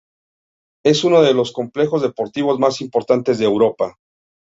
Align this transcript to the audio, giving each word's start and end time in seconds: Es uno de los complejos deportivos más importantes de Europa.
Es 0.83 1.03
uno 1.03 1.21
de 1.21 1.35
los 1.35 1.51
complejos 1.51 2.01
deportivos 2.01 2.57
más 2.57 2.81
importantes 2.81 3.37
de 3.37 3.45
Europa. 3.45 3.99